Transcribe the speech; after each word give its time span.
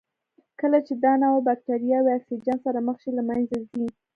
کله 0.59 0.77
چې 0.85 0.93
دا 1.03 1.13
نوعه 1.21 1.39
بکټریاوې 1.47 2.11
اکسیجن 2.13 2.57
سره 2.65 2.79
مخ 2.87 2.97
شي 3.03 3.11
له 3.17 3.23
منځه 3.29 3.57
ځي. 3.69 3.85